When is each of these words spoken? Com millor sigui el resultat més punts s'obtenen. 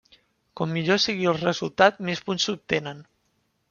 Com 0.59 0.73
millor 0.77 1.03
sigui 1.03 1.31
el 1.33 1.39
resultat 1.43 2.03
més 2.11 2.27
punts 2.29 2.51
s'obtenen. 2.51 3.09